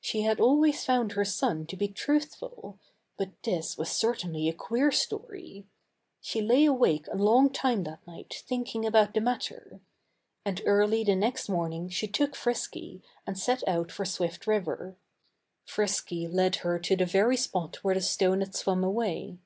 [0.00, 2.80] She had always found her son to be truthful.
[3.16, 5.68] But this was certainly a queer story.
[6.20, 9.78] She lay awake a long time that night thinking about the matter.
[10.44, 14.96] And early the next morning she took Frisky and set out for Swift River.
[15.64, 19.38] Frisky led her to the very spot where the stone had swum away.